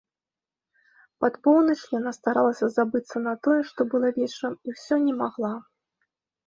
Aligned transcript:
Пад 1.23 1.33
поўнач 1.47 1.77
яна 1.99 2.13
старалася 2.19 2.71
забыцца 2.79 3.25
на 3.27 3.33
тое, 3.47 3.61
што 3.69 3.81
было 3.93 4.07
вечарам, 4.21 4.53
і 4.67 4.77
ўсё 4.79 4.95
не 5.09 5.13
магла. 5.23 5.55